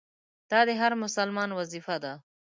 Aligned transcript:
دا 0.51 0.59
د 0.67 0.69
هر 0.81 0.91
مسلمان 1.03 1.49
وظیفه 1.59 1.95
ده. 2.03 2.13